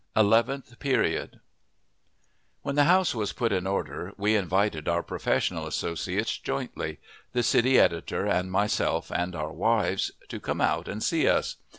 [0.15, 1.39] ELEVENTH PERIOD
[2.63, 6.97] When the house was put in order we invited our professional associates jointly
[7.33, 11.57] the city editor and myself and our wives to come out and see us.